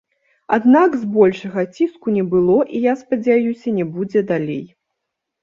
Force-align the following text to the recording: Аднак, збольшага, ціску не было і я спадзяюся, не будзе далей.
Аднак, 0.55 0.95
збольшага, 1.01 1.65
ціску 1.79 2.07
не 2.15 2.23
было 2.33 2.57
і 2.75 2.81
я 2.87 2.93
спадзяюся, 3.03 3.75
не 3.79 3.85
будзе 4.01 4.27
далей. 4.35 4.65